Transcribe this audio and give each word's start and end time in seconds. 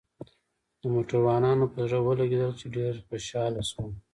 د 0.81 0.83
موټروانانو 0.93 1.65
په 1.73 1.79
زړه 1.89 1.99
ولګېدل، 2.01 2.51
چې 2.59 2.65
ډېر 2.75 2.93
خوشاله 3.07 3.61
شول. 3.69 3.91